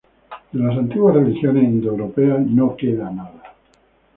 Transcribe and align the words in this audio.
De 0.51 0.59
las 0.59 0.75
antiguas 0.75 1.13
religiones 1.13 1.63
indoeuropeas 1.63 2.39
no 2.39 2.75
queda 2.75 3.11
nada. 3.11 3.53